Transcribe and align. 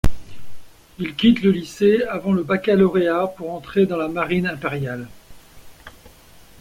Il 0.97 1.15
quitte 1.15 1.43
le 1.43 1.51
lycée 1.51 2.01
avant 2.09 2.33
le 2.33 2.41
baccalauréat 2.41 3.27
pour 3.37 3.51
entrer 3.51 3.85
dans 3.85 3.97
la 3.97 4.07
marine 4.07 4.47
impériale. 4.47 5.07